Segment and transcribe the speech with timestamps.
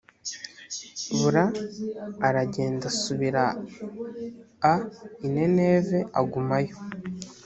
[1.17, 1.45] bura
[2.27, 3.43] aragenda asubira
[4.71, 4.75] a
[5.25, 6.75] i nineve agumayo